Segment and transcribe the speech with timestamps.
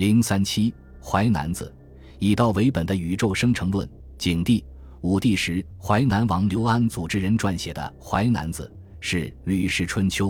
[0.00, 0.70] 零三七
[1.06, 1.70] 《淮南子》，
[2.18, 3.86] 以道为本的宇宙生成论。
[4.16, 4.64] 景帝、
[5.02, 8.64] 武帝时，淮南王刘安组织人撰写的《淮南子》
[8.98, 10.28] 是《吕氏春秋》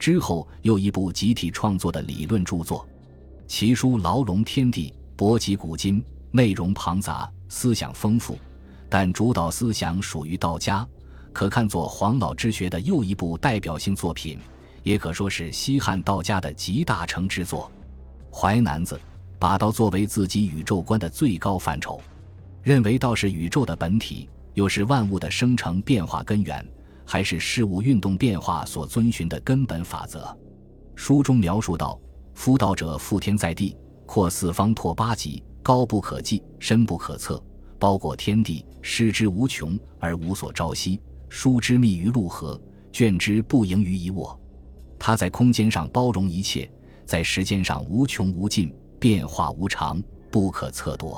[0.00, 2.84] 之后又一部集体创作的理论著作。
[3.46, 8.36] 其书牢笼天地，博及古今，内容庞杂，思想丰富，
[8.88, 10.84] 但主导思想属于道家，
[11.32, 14.40] 可看作黄老之学的又一部代表性作品，
[14.82, 17.70] 也可说是西汉道家的集大成之作。
[18.36, 18.96] 《淮南子》
[19.38, 22.00] 把道作为自己宇宙观的最高范畴，
[22.64, 26.66] 认为道是宇宙的本体，又是万物的生成变化根源，
[27.04, 30.36] 还是事物运动变化所遵循的根本法则。
[30.96, 31.96] 书中描述道。
[32.34, 37.40] 夫道者，覆天在地，阔四方，拓八极，高不可计，深不可测，
[37.78, 44.36] 包裹天地，失之无穷而无所朝夕，疏之密于陆河，卷之不盈于一握。
[44.98, 46.68] 它在空间上包容一切，
[47.04, 51.16] 在时间上无穷无尽，变化无常，不可测度。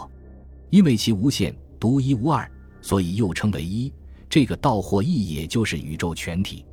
[0.70, 3.92] 因为其无限、独一无二，所以又称为一。
[4.28, 6.64] 这个道或一，也就是宇宙全体。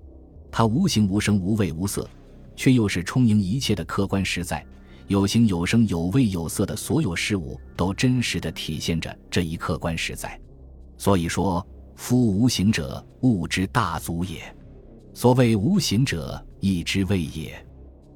[0.52, 2.10] 它无形无声无味无色。
[2.56, 4.64] 却又是充盈一切的客观实在，
[5.08, 10.40] 有形有声有味有色的所有事物，都真实的体现着这一客观实在。
[10.96, 14.56] 所以说，夫无形者，物之大足也。
[15.16, 17.66] 所谓无形者，意之谓也。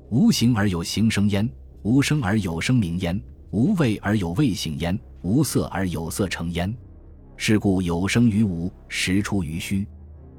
[0.09, 1.47] 无形而有形声焉，
[1.81, 6.73] 无声而有声名焉，无味而有味形焉，无色而有色成焉。
[7.35, 9.85] 是故有生于无，实出于虚；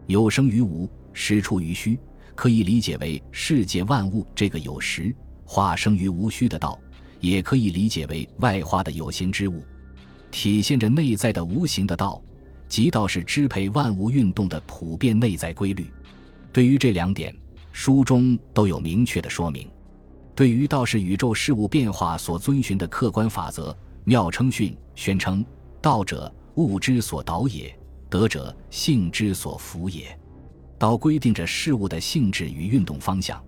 [0.06, 1.98] 有生于无，实出于虚。
[2.34, 5.12] 可以理解为世界万物这个有实
[5.44, 6.78] 化生于无虚的道，
[7.20, 9.62] 也可以理解为外化的有形之物，
[10.30, 12.22] 体现着内在的无形的道，
[12.68, 15.90] 即道是支配万物运动的普遍内在规律。
[16.52, 17.34] 对于这两点，
[17.80, 19.70] 书中都有明确的说明。
[20.34, 25.46] 对于道是宇宙事物变化所遵循的客观法则，妙称训宣称：
[25.80, 27.70] 道者，物之所导也；
[28.10, 30.06] 德者，性之所服也。
[30.76, 33.40] 道规定着事物的性质与运动方向，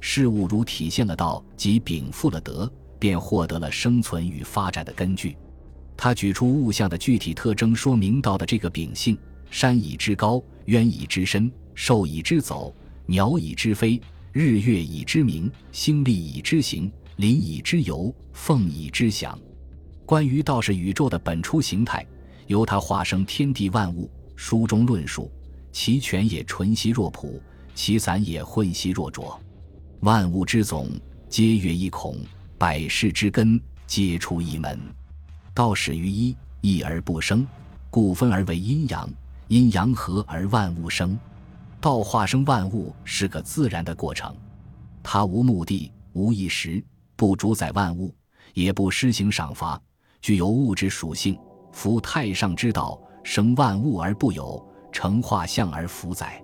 [0.00, 5.36] 事物如体现了道，即禀赋了德，便获得了生存与发展的根据。
[5.96, 9.16] 他举出物象的具体特征，说明道的这个秉性：
[9.48, 12.74] 山以之高，渊以之深，兽以之走，
[13.06, 14.00] 鸟以之飞，
[14.32, 19.38] 日月以之明，星力以之行，林以之游，凤以之翔。
[20.04, 22.04] 关于道是宇宙的本初形态，
[22.48, 25.30] 由它化生天地万物，书中论述。
[25.70, 27.40] 其全也纯兮若朴，
[27.74, 29.38] 其散也混兮若浊。
[30.00, 30.90] 万物之总，
[31.28, 32.16] 皆曰一孔；
[32.58, 34.80] 百世之根，皆出一门。
[35.54, 37.46] 道始于一，一而不生，
[37.88, 39.08] 故分而为阴阳。
[39.48, 41.16] 阴阳合而万物生。
[41.86, 44.34] 道化生万物是个自然的过程，
[45.04, 48.12] 它无目的，无一时，不主宰万物，
[48.54, 49.80] 也不施行赏罚，
[50.20, 51.38] 具有物质属性。
[51.70, 54.60] 夫太上之道，生万物而不有。
[54.90, 56.42] 成化象而弗载，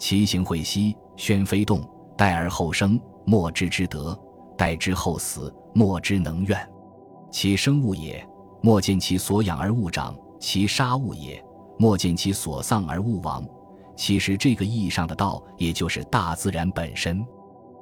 [0.00, 4.18] 其行会息，宣非动，待而后生，莫知之德；
[4.58, 6.58] 待之后死，莫之能怨。
[7.30, 8.26] 其生物也，
[8.60, 11.40] 莫见其所养而物长；其杀物也，
[11.78, 13.46] 莫见其所丧而物亡。
[13.94, 17.20] 其实，这个意义上的道，也就是大自然本身。《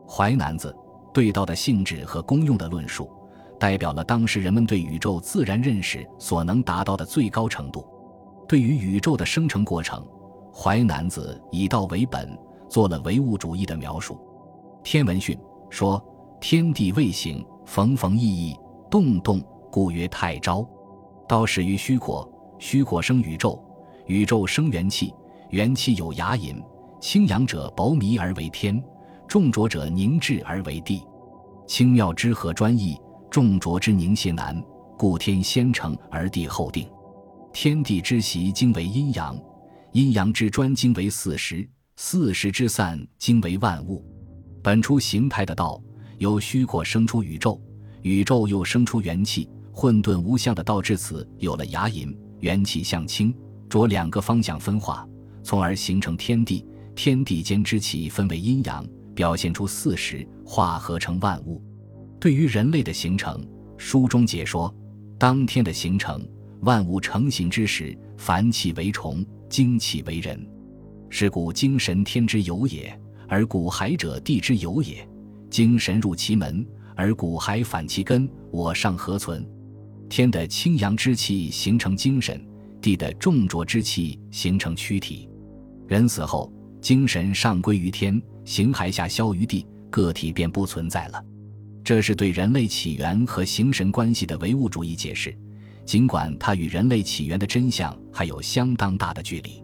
[0.09, 0.75] 淮南子》
[1.13, 3.11] 对道的性质和功用的论述，
[3.59, 7.87] 代表了当时人们对宇宙自然认识所能达到的最高程度。
[8.49, 10.03] 对于宇宙的生成过程，
[10.53, 12.37] 《淮南子》以道为本，
[12.69, 14.15] 做了唯物主义的描述。
[14.83, 15.37] 《天文训》
[15.71, 16.03] 说
[16.41, 18.57] ：“天地未形，缝缝异异，
[18.91, 19.41] 动动，
[19.71, 20.67] 故曰太昭。”
[21.29, 22.29] 道始于虚廓，
[22.59, 23.63] 虚廓生宇宙，
[24.07, 25.15] 宇宙生元气，
[25.51, 26.63] 元气有雅隐，
[27.01, 28.81] 清阳者薄靡而为天，
[29.27, 31.03] 重浊者凝滞而为地。
[31.67, 32.97] 清妙之和专异，
[33.31, 34.63] 重浊之凝泄难，
[34.97, 36.89] 故天先成而地后定。
[37.53, 39.37] 天地之习经为阴阳，
[39.93, 44.05] 阴阳之专经为四时，四时之散经为万物。
[44.63, 45.83] 本出形态的道，
[46.19, 47.61] 由虚廓生出宇宙，
[48.03, 53.35] 宇宙又生出元气，混沌无相的道至此有了雅隐、元气向清
[53.69, 55.09] 浊两个方向分化，
[55.43, 56.65] 从而形成天地。
[56.97, 61.63] 天地间之气分为阴阳，表现出四时，化合成万物。
[62.19, 63.43] 对于人类的形成，
[63.79, 64.75] 书中解说：
[65.19, 66.23] 当天的形成。
[66.63, 70.47] 万物成形之时，凡气为虫，精气为人。
[71.09, 72.95] 是故精神天之有也，
[73.29, 75.09] 而骨骸者地之有也。
[75.49, 79.43] 精神入其门，而骨骸反其根，我尚何存？
[80.11, 82.47] 天的清阳之气形成精神，
[82.83, 85.30] 地的重浊之气形成躯体。
[85.91, 86.49] 人死后，
[86.81, 91.21] 精神上归于天，形骸下消于地，个体便不存在了。
[91.83, 95.37] 这是对人类起源和形神关系的唯物主义解释，
[95.85, 99.61] 尽管它与人类起源的真相还有相当大的距离。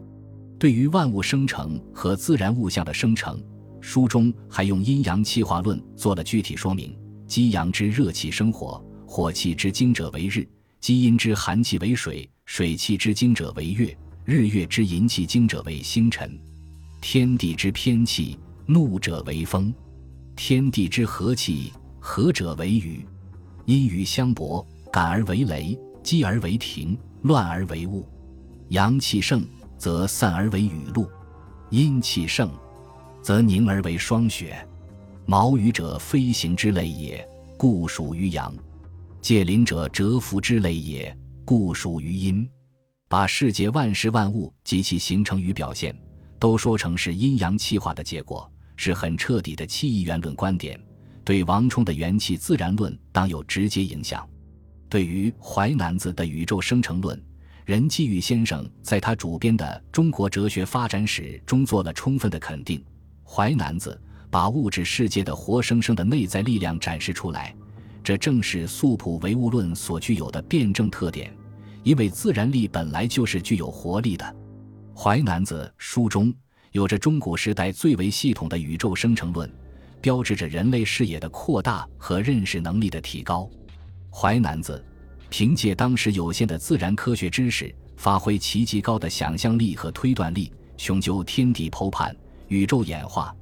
[0.58, 3.40] 对于万物生成和自然物象的生成，
[3.80, 6.92] 书中还用阴阳气化论做了具体说明：
[7.28, 10.42] 激阳之热气生火，火气之精者为日；
[10.80, 13.96] 积阴之寒气为水，水气之精者为月；
[14.26, 16.38] 日月之淫气精者为星辰。
[17.00, 18.36] 天地之偏气，
[18.66, 19.72] 怒者为风；
[20.34, 23.06] 天地之和气，和者为雨。
[23.64, 28.04] 阴雨相搏，感而为雷，激而为停，乱而为雾。
[28.68, 29.42] 阳气盛。
[29.78, 31.06] 则散而为雨露，
[31.68, 32.50] 阴气盛，
[33.20, 34.56] 则凝而为霜雪。
[35.26, 37.22] 毛羽者，飞行之类也，
[37.58, 38.50] 故属于阳；
[39.20, 41.14] 介灵者，蛰伏之类也，
[41.44, 42.48] 故属于阴。
[43.08, 45.96] 把世界万事万物及其形成与表现，
[46.38, 50.78] 都说成是阴阳气化的结果，是很彻底的气一元论观点，
[51.24, 54.28] 对王充的元气自然论当有直接影响。
[54.88, 57.20] 对于淮南子的宇宙生成论。
[57.64, 62.80] 任继宇先生在他主编的《中国哲学发展史》中做了充分的肯定。
[63.24, 64.00] 淮南子
[64.30, 67.52] 把物质世界的活生生的内在力量展示出来，
[68.04, 71.35] 这正是素朴唯物论所具有的辩证特点。
[71.86, 74.36] 因为自然力本来就是具有活力的。
[74.92, 76.34] 淮南子书中
[76.72, 79.48] 有着中古时代最为系统的宇宙生成论，
[80.00, 83.48] 标志着人类视野的扩大和认识能力的提高。
[84.10, 84.84] 淮南子。
[85.28, 92.16] 凭借当时有限的自然科学知识，发挥其极高的想象力和推断力，穷究天地剖判、
[92.46, 93.34] 宇宙演化，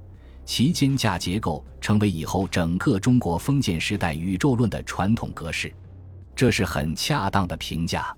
[0.47, 5.73] 其间架结构成为以后整个中国封建时代宇宙论的传统格式。
[6.35, 8.17] 这是很恰当的评价。